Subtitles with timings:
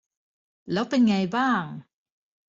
[0.71, 1.63] แล้วเป็นไงบ้าง